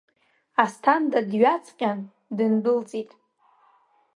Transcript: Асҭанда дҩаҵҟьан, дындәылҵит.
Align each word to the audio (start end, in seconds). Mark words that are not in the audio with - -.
Асҭанда 0.63 1.19
дҩаҵҟьан, 1.29 1.99
дындәылҵит. 2.37 3.11